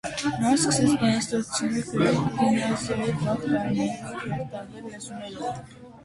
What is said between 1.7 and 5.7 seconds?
գրել գիմնազիայի վաղ տարիներին և տարբեր լեզուներով։